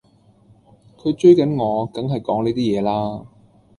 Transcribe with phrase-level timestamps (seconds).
[0.97, 3.23] 佢追緊我,緊係講呢啲嘢啦